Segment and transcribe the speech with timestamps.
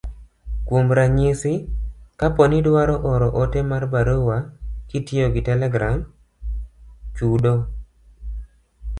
[0.67, 1.51] Kuom ranyisi,
[2.19, 4.37] kapo ni idwaro oro ote mar barua
[4.89, 5.97] kitiyo gi telegram,
[7.15, 7.53] chudo